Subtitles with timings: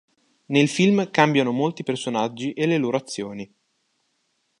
[0.45, 3.47] Nel film cambiano molti personaggi e le loro azioni.